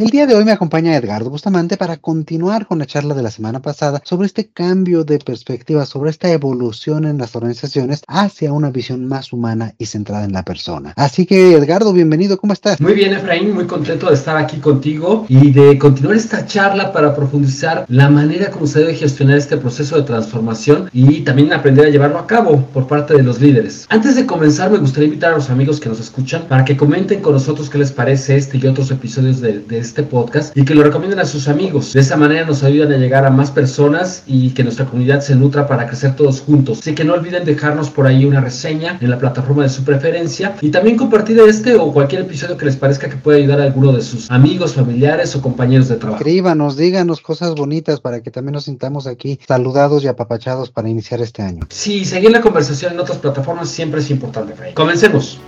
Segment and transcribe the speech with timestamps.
[0.00, 3.30] El día de hoy me acompaña Edgardo Bustamante para continuar con la charla de la
[3.30, 8.70] semana pasada sobre este cambio de perspectiva, sobre esta evolución en las organizaciones hacia una
[8.70, 10.94] visión más humana y centrada en la persona.
[10.96, 12.80] Así que Edgardo, bienvenido, ¿cómo estás?
[12.80, 17.14] Muy bien, Efraín, muy contento de estar aquí contigo y de continuar esta charla para
[17.14, 21.90] profundizar la manera como se debe gestionar este proceso de transformación y también aprender a
[21.90, 23.84] llevarlo a cabo por parte de los líderes.
[23.90, 27.20] Antes de comenzar, me gustaría invitar a los amigos que nos escuchan para que comenten
[27.20, 30.74] con nosotros qué les parece este y otros episodios de, de este podcast y que
[30.74, 31.92] lo recomienden a sus amigos.
[31.92, 35.34] De esa manera nos ayudan a llegar a más personas y que nuestra comunidad se
[35.34, 36.78] nutra para crecer todos juntos.
[36.80, 40.54] Así que no olviden dejarnos por ahí una reseña en la plataforma de su preferencia
[40.60, 43.92] y también compartir este o cualquier episodio que les parezca que pueda ayudar a alguno
[43.92, 46.22] de sus amigos, familiares o compañeros de trabajo.
[46.22, 51.20] Escríbanos, díganos cosas bonitas para que también nos sintamos aquí saludados y apapachados para iniciar
[51.20, 51.66] este año.
[51.70, 55.38] Sí, seguir la conversación en otras plataformas siempre es importante, Comencemos.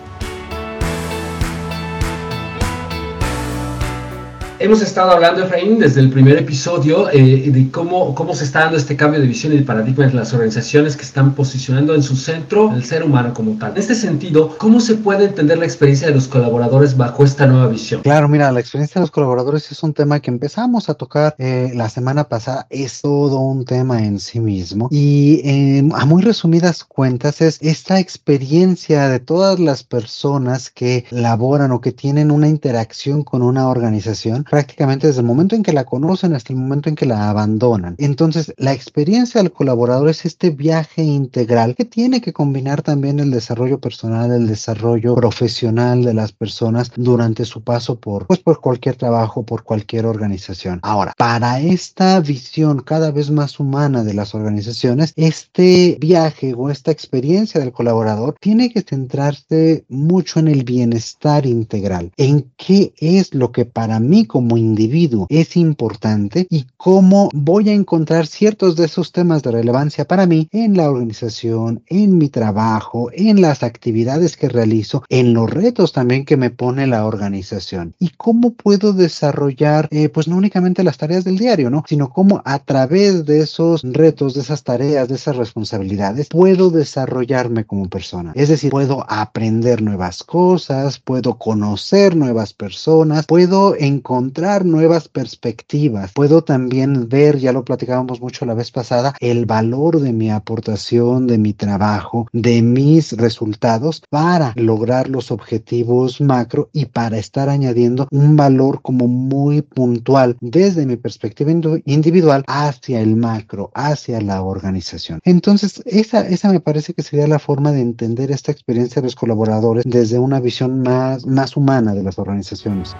[4.63, 8.77] Hemos estado hablando, Efraín, desde el primer episodio eh, de cómo, cómo se está dando
[8.77, 12.15] este cambio de visión y de paradigma en las organizaciones que están posicionando en su
[12.15, 13.73] centro el ser humano como tal.
[13.73, 17.67] En este sentido, ¿cómo se puede entender la experiencia de los colaboradores bajo esta nueva
[17.67, 18.03] visión?
[18.03, 21.73] Claro, mira, la experiencia de los colaboradores es un tema que empezamos a tocar eh,
[21.75, 22.69] la semana pasada.
[22.71, 24.87] Es todo un tema en sí mismo.
[24.93, 31.73] Y eh, a muy resumidas cuentas es esta experiencia de todas las personas que laboran
[31.73, 35.85] o que tienen una interacción con una organización prácticamente desde el momento en que la
[35.85, 37.95] conocen hasta el momento en que la abandonan.
[37.97, 43.31] Entonces, la experiencia del colaborador es este viaje integral que tiene que combinar también el
[43.31, 48.97] desarrollo personal, el desarrollo profesional de las personas durante su paso por, pues, por cualquier
[48.97, 50.81] trabajo, por cualquier organización.
[50.83, 56.91] Ahora, para esta visión cada vez más humana de las organizaciones, este viaje o esta
[56.91, 63.51] experiencia del colaborador tiene que centrarse mucho en el bienestar integral, en qué es lo
[63.51, 68.87] que para mí como como individuo es importante y cómo voy a encontrar ciertos de
[68.87, 74.37] esos temas de relevancia para mí en la organización, en mi trabajo, en las actividades
[74.37, 79.87] que realizo, en los retos también que me pone la organización y cómo puedo desarrollar
[79.93, 81.85] eh, pues no únicamente las tareas del diario, ¿no?
[81.87, 87.65] Sino cómo a través de esos retos, de esas tareas, de esas responsabilidades, puedo desarrollarme
[87.65, 88.33] como persona.
[88.35, 96.13] Es decir, puedo aprender nuevas cosas, puedo conocer nuevas personas, puedo encontrar encontrar nuevas perspectivas.
[96.15, 101.27] Puedo también ver, ya lo platicábamos mucho la vez pasada, el valor de mi aportación,
[101.27, 108.09] de mi trabajo, de mis resultados para lograr los objetivos macro y para estar añadiendo
[108.11, 111.51] un valor como muy puntual desde mi perspectiva
[111.85, 115.21] individual hacia el macro, hacia la organización.
[115.25, 119.15] Entonces, esa, esa me parece que sería la forma de entender esta experiencia de los
[119.15, 122.97] colaboradores desde una visión más, más humana de las organizaciones.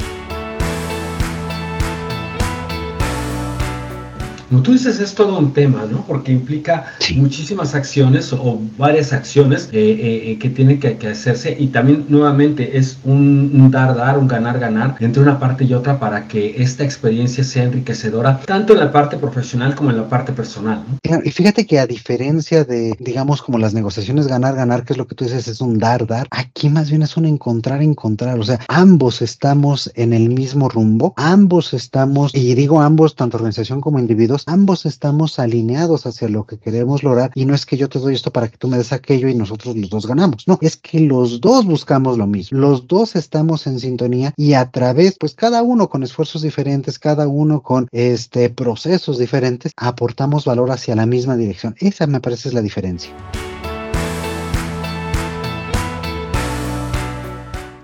[4.53, 6.05] Como tú dices, es todo un tema, ¿no?
[6.07, 6.85] Porque implica
[7.17, 12.77] muchísimas acciones o varias acciones eh, eh, eh, que tienen que, hacerse y también nuevamente
[12.77, 16.85] es un, dar, dar, un ganar, ganar entre una parte y otra para que esta
[16.85, 20.85] experiencia sea enriquecedora tanto en la parte profesional como en la parte personal.
[20.87, 21.21] ¿no?
[21.25, 25.07] Y fíjate que a diferencia de, digamos, como las negociaciones ganar, ganar, que es lo
[25.07, 28.39] que tú dices, es un dar, dar, aquí más bien es un encontrar, encontrar.
[28.39, 33.81] O sea, ambos estamos en el mismo rumbo, ambos estamos, y digo ambos, tanto organización
[33.81, 37.89] como individuos, ambos estamos alineados hacia lo que queremos lograr y no es que yo
[37.89, 40.59] te doy esto para que tú me des aquello y nosotros los dos ganamos, no,
[40.61, 45.17] es que los dos buscamos lo mismo, los dos estamos en sintonía y a través,
[45.19, 50.95] pues cada uno con esfuerzos diferentes, cada uno con este procesos diferentes, aportamos valor hacia
[50.95, 51.75] la misma dirección.
[51.79, 53.13] Esa me parece es la diferencia.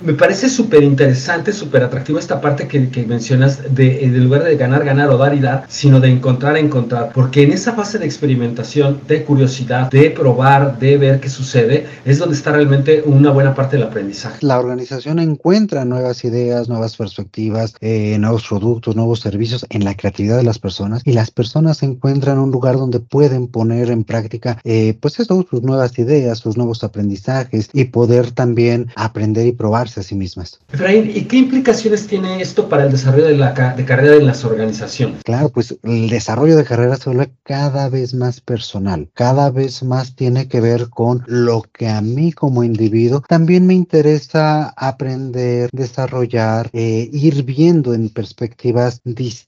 [0.08, 4.82] Me parece súper interesante, súper atractivo esta parte que, mencionas de, en lugar de ganar,
[4.82, 7.12] ganar o dar y dar, sino de encontrar, encontrar.
[7.12, 12.18] Porque en esa fase de experimentación, de curiosidad, de probar, de ver qué sucede, es
[12.18, 14.38] donde está realmente una buena parte del aprendizaje.
[14.40, 20.38] La organización encuentra nuevas ideas, nuevas perspectivas, eh, nuevos productos, nuevos servicios en la creatividad
[20.38, 24.96] de las personas y las personas encuentran un lugar donde pueden poner en práctica, eh,
[25.02, 30.02] pues eso, sus nuevas ideas, sus nuevos aprendizajes y poder también aprender y probarse a
[30.02, 30.58] sí mismas.
[30.72, 34.44] Efraín, ¿y qué implicaciones tiene esto para el desarrollo de la de carrera en las
[34.44, 35.22] organizaciones?
[35.24, 40.14] Claro, pues el desarrollo de carrera se vuelve cada vez más personal, cada vez más
[40.14, 46.70] tiene que ver con lo que a mí como individuo también me interesa aprender, desarrollar,
[46.72, 49.47] eh, ir viendo en perspectivas distintas.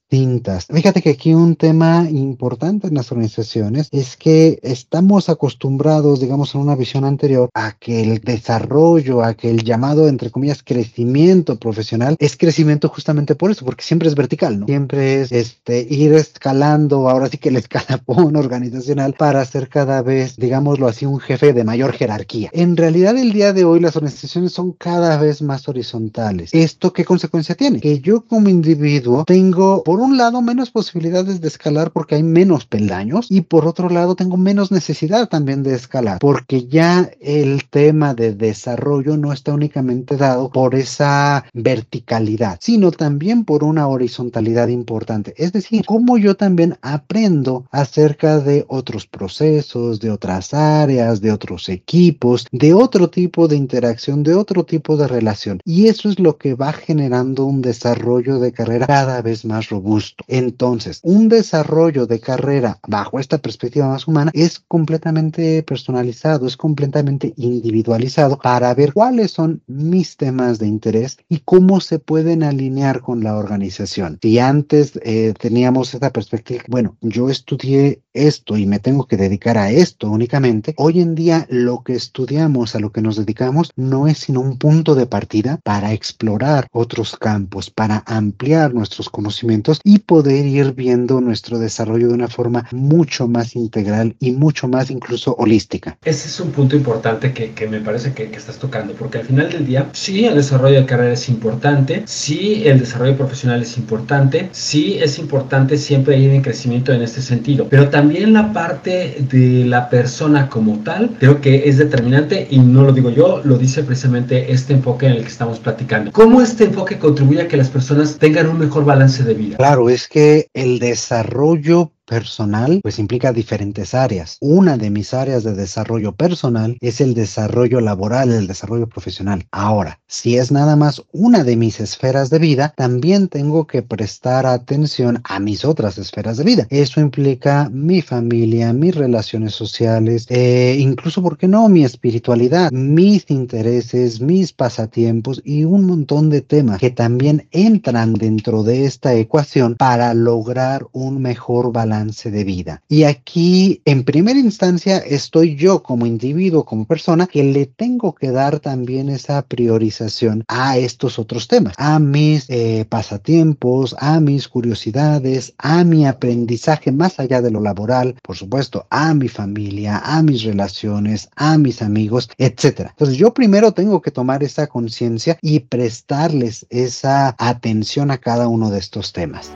[0.72, 6.62] Fíjate que aquí un tema importante en las organizaciones es que estamos acostumbrados, digamos, en
[6.62, 12.16] una visión anterior a que el desarrollo, a que el llamado, entre comillas, crecimiento profesional
[12.18, 14.66] es crecimiento justamente por eso, porque siempre es vertical, ¿no?
[14.66, 20.34] Siempre es este, ir escalando, ahora sí que el escalapón organizacional para ser cada vez,
[20.36, 22.50] digámoslo así, un jefe de mayor jerarquía.
[22.52, 26.50] En realidad, el día de hoy las organizaciones son cada vez más horizontales.
[26.52, 27.80] ¿Esto qué consecuencia tiene?
[27.80, 32.66] Que yo como individuo tengo, por un lado, menos posibilidades de escalar porque hay menos
[32.66, 38.14] peldaños y por otro lado, tengo menos necesidad también de escalar porque ya el tema
[38.14, 45.34] de desarrollo no está únicamente dado por esa verticalidad, sino también por una horizontalidad importante.
[45.36, 51.68] Es decir, cómo yo también aprendo acerca de otros procesos, de otras áreas, de otros
[51.68, 55.60] equipos, de otro tipo de interacción, de otro tipo de relación.
[55.64, 59.89] Y eso es lo que va generando un desarrollo de carrera cada vez más robusto.
[60.28, 67.34] Entonces, un desarrollo de carrera bajo esta perspectiva más humana es completamente personalizado, es completamente
[67.36, 73.24] individualizado para ver cuáles son mis temas de interés y cómo se pueden alinear con
[73.24, 74.18] la organización.
[74.22, 79.56] Si antes eh, teníamos esa perspectiva, bueno, yo estudié esto y me tengo que dedicar
[79.58, 84.06] a esto únicamente, hoy en día lo que estudiamos, a lo que nos dedicamos, no
[84.06, 90.00] es sino un punto de partida para explorar otros campos, para ampliar nuestros conocimientos y
[90.00, 95.34] poder ir viendo nuestro desarrollo de una forma mucho más integral y mucho más incluso
[95.36, 95.98] holística.
[96.04, 99.50] Ese es un punto importante que, que me parece que, estás tocando, porque al final
[99.50, 104.48] del día, sí, el desarrollo de carrera es importante, sí, el desarrollo profesional es importante,
[104.52, 109.66] sí, es importante siempre ir en crecimiento en este sentido, pero también la parte de
[109.66, 113.82] la persona como tal, creo que es determinante y no lo digo yo, lo dice
[113.82, 116.12] precisamente este enfoque en el que estamos platicando.
[116.12, 119.56] ¿Cómo este enfoque contribuye a que las personas tengan un mejor balance de vida?
[119.88, 124.36] Es que el desarrollo personal, pues implica diferentes áreas.
[124.40, 129.46] Una de mis áreas de desarrollo personal es el desarrollo laboral, el desarrollo profesional.
[129.52, 134.44] Ahora, si es nada más una de mis esferas de vida, también tengo que prestar
[134.44, 136.66] atención a mis otras esferas de vida.
[136.68, 143.30] Eso implica mi familia, mis relaciones sociales, eh, incluso, ¿por qué no?, mi espiritualidad, mis
[143.30, 149.76] intereses, mis pasatiempos y un montón de temas que también entran dentro de esta ecuación
[149.76, 152.82] para lograr un mejor balance de vida.
[152.88, 158.30] Y aquí, en primera instancia, estoy yo como individuo, como persona, que le tengo que
[158.30, 165.54] dar también esa priorización a estos otros temas, a mis eh, pasatiempos, a mis curiosidades,
[165.58, 170.42] a mi aprendizaje más allá de lo laboral, por supuesto, a mi familia, a mis
[170.42, 172.90] relaciones, a mis amigos, etcétera.
[172.90, 178.70] Entonces, yo primero tengo que tomar esa conciencia y prestarles esa atención a cada uno
[178.70, 179.50] de estos temas.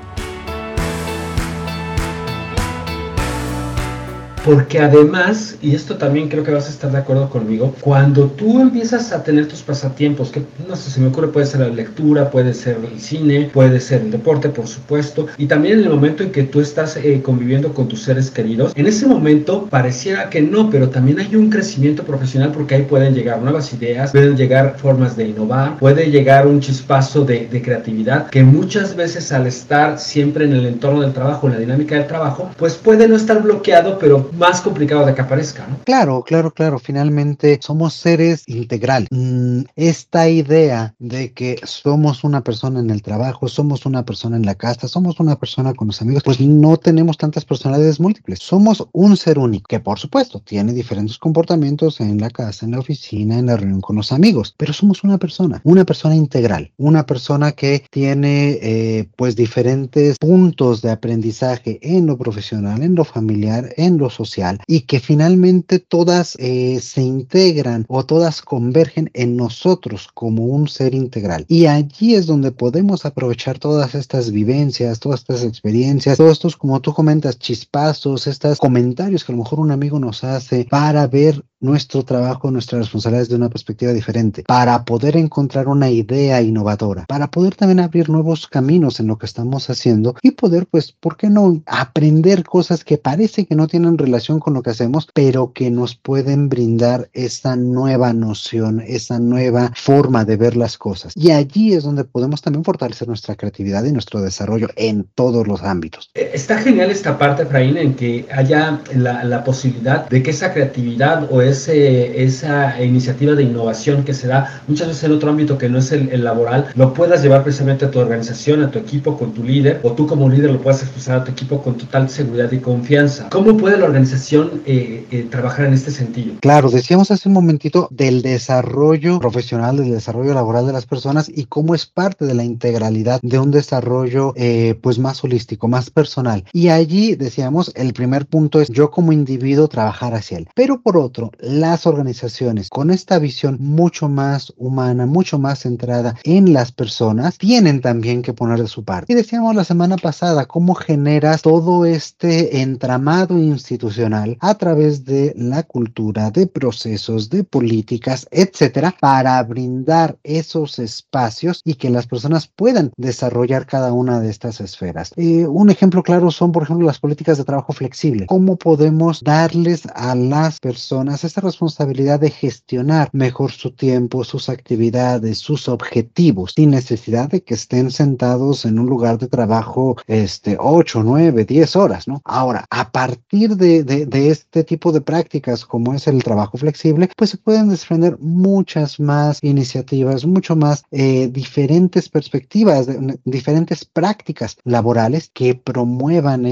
[4.44, 8.61] Porque además, y esto también creo que vas a estar de acuerdo conmigo, cuando tú
[8.61, 12.31] empiezas a tener tus pasatiempos, que no sé, se me ocurre, puede ser la lectura,
[12.31, 16.23] puede ser el cine, puede ser el deporte, por supuesto, y también en el momento
[16.23, 20.42] en que tú estás eh, conviviendo con tus seres queridos, en ese momento pareciera que
[20.42, 24.76] no, pero también hay un crecimiento profesional porque ahí pueden llegar nuevas ideas, pueden llegar
[24.76, 29.99] formas de innovar, puede llegar un chispazo de, de creatividad que muchas veces al estar
[29.99, 33.42] siempre en el entorno del trabajo, en la dinámica del trabajo, pues puede no estar
[33.42, 35.79] bloqueado, pero más complicado de que aparezca, ¿no?
[35.85, 36.79] Claro, claro, claro.
[36.79, 39.07] Finalmente somos seres integral.
[39.11, 44.47] Mm, esta idea de que somos una persona en el trabajo, somos una persona en
[44.47, 48.38] la casa, somos una persona con los amigos, pues no tenemos tantas personalidades múltiples.
[48.41, 52.79] Somos un ser único, que por supuesto tiene diferentes comportamientos en la casa, en la
[52.79, 57.07] oficina, en la reunión con los amigos, pero somos una persona, una persona integral, una
[57.07, 63.73] persona que tiene eh, pues diferentes puntos de aprendizaje en lo profesional, en lo familiar,
[63.76, 70.09] en lo social y que finalmente todas eh, se integran o todas convergen en nosotros
[70.12, 71.45] como un ser integral.
[71.49, 76.81] Y allí es donde podemos aprovechar todas estas vivencias, todas estas experiencias, todos estos, como
[76.81, 81.45] tú comentas, chispazos, estos comentarios que a lo mejor un amigo nos hace para ver
[81.64, 87.30] nuestro trabajo, nuestras responsabilidades de una perspectiva diferente, para poder encontrar una idea innovadora, para
[87.30, 91.30] poder también abrir nuevos caminos en lo que estamos haciendo y poder, pues, ¿por qué
[91.30, 95.71] no aprender cosas que parece que no tienen relación con lo que hacemos, pero que
[95.71, 101.14] nos pueden brindar esa nueva noción, esa nueva forma de ver las cosas?
[101.16, 105.62] Y allí es donde podemos también fortalecer nuestra creatividad y nuestro desarrollo en todos los
[105.62, 106.11] ámbitos.
[106.14, 110.52] Eh, está genial esta parte, Efraín, en que haya la, la posibilidad de que esa
[110.52, 115.58] creatividad o ese, esa iniciativa de innovación que se da muchas veces en otro ámbito
[115.58, 118.78] que no es el, el laboral, lo puedas llevar precisamente a tu organización, a tu
[118.78, 121.76] equipo, con tu líder, o tú como líder lo puedas expresar a tu equipo con
[121.76, 123.28] total seguridad y confianza.
[123.30, 126.34] ¿Cómo puede la organización eh, eh, trabajar en este sentido?
[126.40, 131.44] Claro, decíamos hace un momentito del desarrollo profesional, del desarrollo laboral de las personas y
[131.44, 136.44] cómo es parte de la integralidad de un desarrollo eh, pues más holístico, más personal.
[136.52, 140.49] Y allí decíamos, el primer punto es yo como individuo trabajar hacia él.
[140.54, 146.53] Pero por otro, las organizaciones con esta visión mucho más humana, mucho más centrada en
[146.53, 149.12] las personas, tienen también que poner de su parte.
[149.12, 155.62] Y decíamos la semana pasada cómo generas todo este entramado institucional a través de la
[155.62, 162.93] cultura, de procesos, de políticas, etcétera, para brindar esos espacios y que las personas puedan
[162.97, 165.12] desarrollar cada una de estas esferas.
[165.17, 168.26] Eh, un ejemplo claro son, por ejemplo, las políticas de trabajo flexible.
[168.26, 175.38] ¿Cómo podemos darles a las personas esa responsabilidad de gestionar mejor su tiempo, sus actividades,
[175.38, 181.02] sus objetivos, sin necesidad de que estén sentados en un lugar de trabajo este, 8,
[181.02, 182.21] 9, 10 horas, ¿no?
[182.25, 187.31] Ahora, a partir de, de, este tipo de prácticas como es el trabajo flexible, pues
[187.31, 192.87] se pueden desprender muchas más iniciativas, mucho más eh, diferentes perspectivas,
[193.25, 196.47] diferentes prácticas laborales que promuevan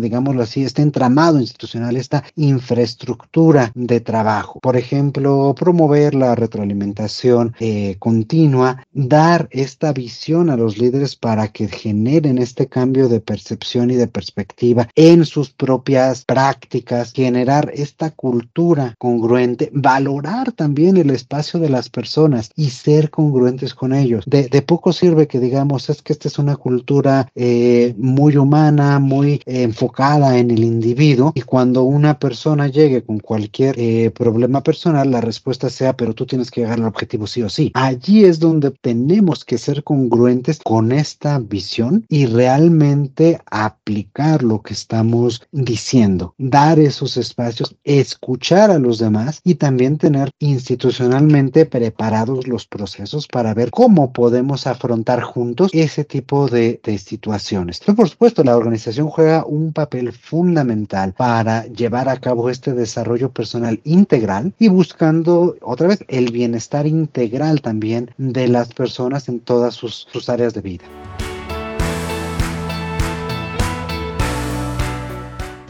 [0.00, 4.58] digámoslo así, este entramado institucional, esta infraestructura de trabajo.
[4.60, 11.68] Por ejemplo, promover la retroalimentación eh, continua, dar esta visión a los líderes para que
[11.68, 18.94] generen este cambio de percepción y de perspectiva en sus propias prácticas, generar esta cultura
[18.98, 24.24] congruente, valorar también el espacio de las personas y ser congruentes con ellos.
[24.26, 28.98] De, de poco sirve que digamos, es que esta es una cultura eh, muy humana,
[28.98, 34.62] muy eh, enfocada en el individuo y cuando una persona llegue con cualquier eh, problema
[34.62, 37.70] personal, la respuesta sea, pero tú tienes que llegar al objetivo sí o sí.
[37.74, 44.72] Allí es donde tenemos que ser congruentes con esta visión y realmente aplicar lo que
[44.72, 52.66] estamos diciendo, dar esos espacios, escuchar a los demás y también tener institucionalmente preparados los
[52.66, 57.80] procesos para ver cómo podemos afrontar juntos ese tipo de, de situaciones.
[57.84, 63.30] Pero por supuesto, la organización juega un papel fundamental para llevar a cabo este desarrollo
[63.30, 69.74] personal integral y buscando otra vez el bienestar integral también de las personas en todas
[69.74, 70.84] sus, sus áreas de vida.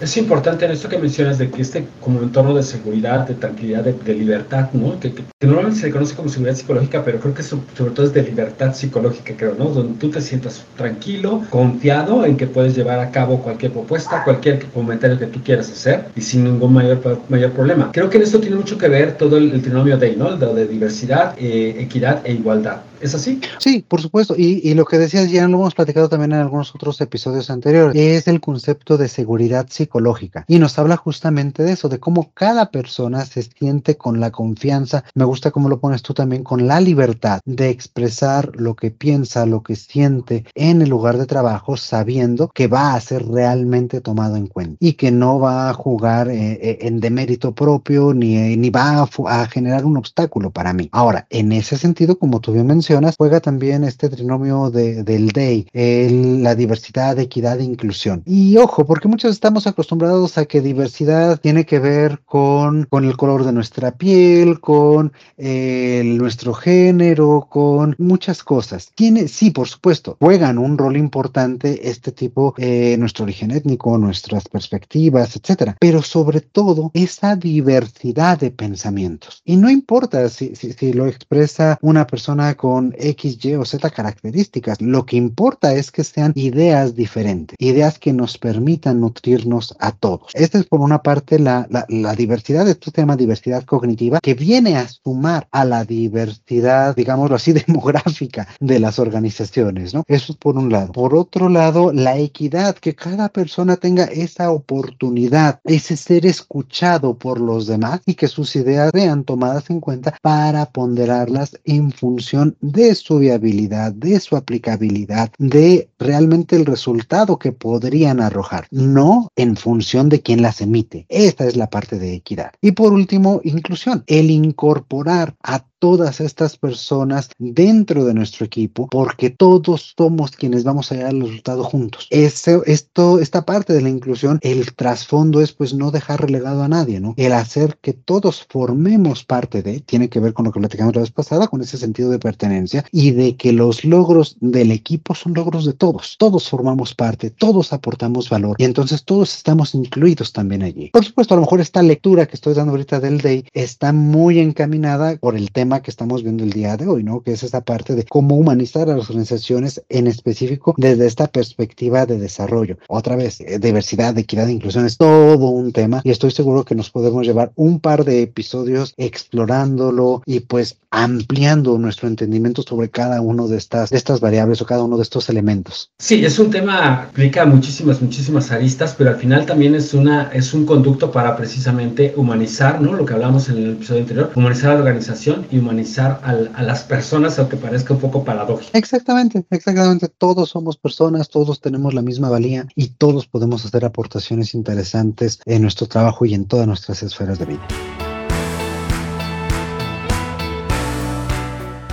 [0.06, 3.82] Es importante en esto que mencionas de que este como entorno de seguridad, de tranquilidad,
[3.82, 5.00] de, libertad, ¿no?
[5.00, 8.72] Que, normalmente se conoce como seguridad psicológica, pero creo que sobre todo es de libertad
[8.72, 9.64] psicológica, creo, ¿no?
[9.64, 14.64] Donde tú te sientas tranquilo, confiado en que puedes llevar a cabo cualquier propuesta, cualquier
[14.66, 17.90] comentario que tú quieras hacer y sin ningún mayor, mayor problema.
[17.92, 20.36] Creo que en esto tiene mucho que ver todo el, trinomio DEI, ¿no?
[20.36, 22.82] De, de diversidad, eh, equidad e igualdad.
[23.00, 23.40] ¿Es así?
[23.58, 24.34] Sí, por supuesto.
[24.36, 27.94] Y, y, lo que decías ya lo hemos platicado también en algunos otros episodios anteriores,
[27.96, 30.44] es el concepto de seguridad psicológica.
[30.48, 35.04] Y nos habla justamente de eso, de cómo cada persona se siente con la confianza,
[35.14, 39.46] me gusta cómo lo pones tú también, con la libertad de expresar lo que piensa,
[39.46, 44.36] lo que siente en el lugar de trabajo, sabiendo que va a ser realmente tomado
[44.36, 48.70] en cuenta y que no va a jugar eh, en demérito propio ni, eh, ni
[48.70, 50.88] va a, a generar un obstáculo para mí.
[50.92, 55.66] Ahora, en ese sentido, como tú bien mencionas, juega también este trinomio de, del DEI,
[55.72, 58.22] el, la diversidad, equidad e inclusión.
[58.24, 63.16] Y ojo, porque muchos estamos acostumbrados a que diversidad tiene que ver con, con el
[63.16, 68.92] color de nuestra piel, con nuestro género, con muchas cosas.
[68.94, 74.46] Tiene, sí, por supuesto, juegan un rol importante este tipo, eh, nuestro origen étnico, nuestras
[74.48, 75.76] perspectivas, etcétera.
[75.80, 79.42] Pero sobre todo, esa diversidad de pensamientos.
[79.44, 83.64] Y no importa si, si, si lo expresa una persona con con X, Y o
[83.64, 84.82] Z características.
[84.82, 90.30] Lo que importa es que sean ideas diferentes, ideas que nos permitan nutrirnos a todos.
[90.34, 94.76] Esta es por una parte la, la, diversidad, esto se llama diversidad cognitiva, que viene
[94.76, 100.04] a sumar a la diversidad, digámoslo así, demográfica de las organizaciones, ¿no?
[100.06, 100.92] Eso es por un lado.
[100.92, 107.40] Por otro lado, la equidad, que cada persona tenga esa oportunidad, ese ser escuchado por
[107.40, 112.94] los demás y que sus ideas sean tomadas en cuenta para ponderarlas en función de
[112.94, 120.08] su viabilidad, de su aplicabilidad, de realmente el resultado que podrían arrojar, no en función
[120.08, 121.06] de quién las emite.
[121.08, 122.52] Esta es la parte de equidad.
[122.60, 129.30] Y por último, inclusión, el incorporar a todas estas personas dentro de nuestro equipo porque
[129.30, 132.06] todos somos quienes vamos a llegar al resultado juntos.
[132.10, 136.68] Esto, esto, esta parte de la inclusión, el trasfondo es pues no dejar relegado a
[136.68, 137.14] nadie, ¿no?
[137.16, 141.02] El hacer que todos formemos parte de, tiene que ver con lo que platicamos la
[141.02, 145.34] vez pasada, con ese sentido de pertenencia y de que los logros del equipo son
[145.34, 146.16] logros de todos.
[146.18, 150.90] Todos formamos parte, todos aportamos valor y entonces todos estamos incluidos también allí.
[150.90, 154.38] Por supuesto, a lo mejor esta lectura que estoy dando ahorita del DAY está muy
[154.38, 157.20] encaminada por el tema que estamos viendo el día de hoy, ¿no?
[157.20, 162.06] Que es esta parte de cómo humanizar a las organizaciones en específico desde esta perspectiva
[162.06, 162.78] de desarrollo.
[162.88, 166.90] Otra vez, eh, diversidad, equidad, inclusión es todo un tema y estoy seguro que nos
[166.90, 173.48] podemos llevar un par de episodios explorándolo y pues ampliando nuestro entendimiento sobre cada uno
[173.48, 175.90] de estas, de estas variables o cada uno de estos elementos.
[175.98, 180.54] Sí, es un tema, aplica muchísimas, muchísimas aristas, pero al final también es, una, es
[180.54, 182.94] un conducto para precisamente humanizar, ¿no?
[182.94, 186.82] Lo que hablamos en el episodio anterior, humanizar a la organización y humanizar a las
[186.82, 188.76] personas, aunque parezca un poco paradójico.
[188.76, 190.08] Exactamente, exactamente.
[190.08, 195.62] Todos somos personas, todos tenemos la misma valía y todos podemos hacer aportaciones interesantes en
[195.62, 197.66] nuestro trabajo y en todas nuestras esferas de vida.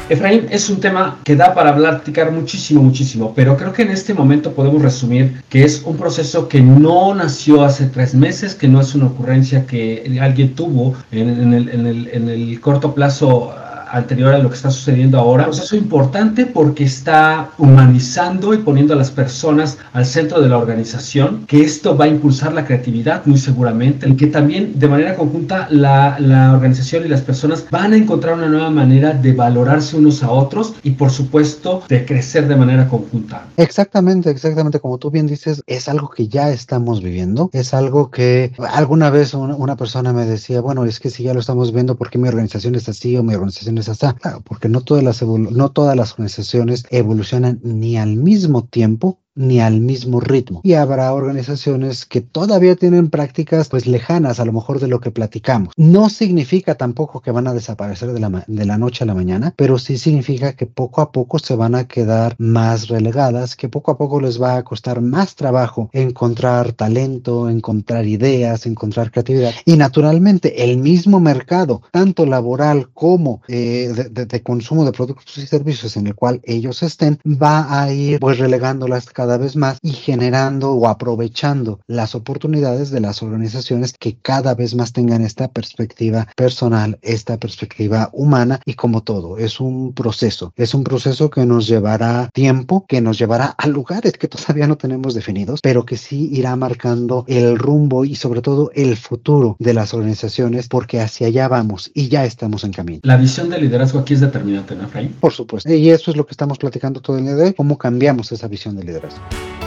[0.10, 4.14] Efraín, es un tema que da para platicar muchísimo, muchísimo, pero creo que en este
[4.14, 8.82] momento podemos resumir que es un proceso que no nació hace tres meses, que no
[8.82, 11.70] es una ocurrencia que alguien tuvo en, el,
[12.12, 13.54] en el corto plazo
[13.94, 15.46] anterior a lo que está sucediendo ahora.
[15.46, 20.50] Pues eso es importante porque está humanizando y poniendo a las personas al centro de
[20.50, 24.88] la organización, que esto va a impulsar la creatividad muy seguramente, y que también de
[24.88, 29.34] manera conjunta la, la organización y las personas van a encontrar una nueva manera de
[29.34, 33.46] valorarse unos a otros y por supuesto de crecer de manera conjunta.
[33.58, 38.52] Exactamente, exactamente como tú bien dices, es algo que ya estamos viviendo, es algo que
[38.72, 41.96] alguna vez una, una persona me decía, bueno, es que si ya lo estamos viendo,
[41.96, 43.83] ¿por qué mi organización es así o mi organización es
[44.22, 49.60] Claro, porque no todas las, no todas las organizaciones evolucionan ni al mismo tiempo ni
[49.60, 50.62] al mismo ritmo.
[50.64, 55.12] Y habrá organizaciones que todavía tienen prácticas pues lejanas a lo mejor de lo que
[55.12, 55.74] platicamos.
[55.78, 59.54] No significa tampoco que van a desaparecer de la, de la noche a la mañana,
[59.56, 63.92] pero sí significa que poco a poco se van a quedar más relegadas, que poco
[63.92, 69.54] a poco les va a costar más trabajo encontrar talento, encontrar ideas, encontrar creatividad.
[69.66, 75.98] Y naturalmente el mismo mercado, tanto laboral como eh, de, consumo de productos y servicios
[75.98, 80.74] en el cual ellos estén, va a ir pues relegándolas cada vez más y generando
[80.74, 87.00] o aprovechando las oportunidades de las organizaciones que cada vez más tengan esta perspectiva personal,
[87.02, 92.30] esta perspectiva humana y como todo, es un proceso, es un proceso que nos llevará
[92.34, 96.58] tiempo, que nos llevará a lugares que todavía no tenemos definidos, pero que sí irá
[96.58, 101.92] marcando el rumbo y sobre todo el futuro de las organizaciones porque hacia allá vamos
[101.94, 103.00] y ya estamos en camino.
[103.04, 105.16] La visión del liderazgo aquí es determinante, ¿no, Efraín?
[105.22, 105.74] Por supuesto.
[105.74, 108.50] Y eso es lo que estamos platicando todo el día de hoy, cómo cambiamos esa
[108.50, 109.13] visión de liderazgo.
[109.20, 109.63] podcast.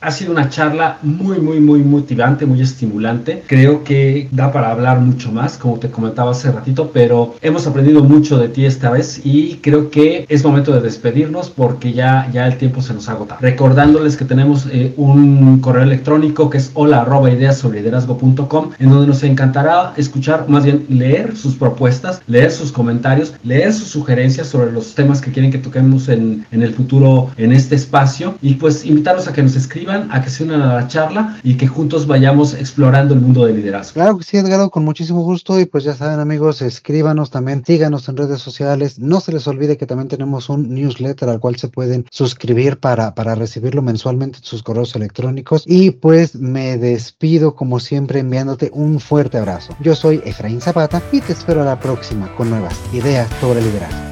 [0.00, 3.42] Ha sido una charla muy, muy, muy motivante, muy estimulante.
[3.46, 8.02] Creo que da para hablar mucho más, como te comentaba hace ratito, pero hemos aprendido
[8.04, 12.46] mucho de ti esta vez y creo que es momento de despedirnos porque ya, ya
[12.46, 13.38] el tiempo se nos agota.
[13.40, 19.06] Recordándoles que tenemos eh, un correo electrónico que es hola arroba ideas liderazgo.com, en donde
[19.06, 24.72] nos encantará escuchar, más bien leer sus propuestas, leer sus comentarios, leer sus sugerencias sobre
[24.72, 28.84] los temas que quieren que toquemos en, en el futuro en este espacio y pues
[28.84, 32.06] invitarlos a que nos escriban, a que se unan a la charla y que juntos
[32.06, 33.94] vayamos explorando el mundo del liderazgo.
[33.94, 35.58] Claro que sí, Edgardo, con muchísimo gusto.
[35.58, 38.98] Y pues ya saben, amigos, escríbanos también, síganos en redes sociales.
[38.98, 43.14] No se les olvide que también tenemos un newsletter al cual se pueden suscribir para,
[43.14, 45.64] para recibirlo mensualmente en sus correos electrónicos.
[45.66, 49.74] Y pues me despido, como siempre, enviándote un fuerte abrazo.
[49.80, 54.11] Yo soy Efraín Zapata y te espero a la próxima con nuevas ideas sobre liderazgo.